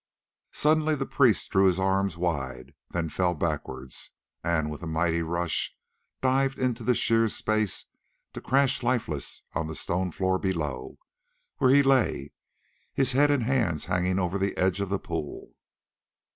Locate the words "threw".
1.51-1.67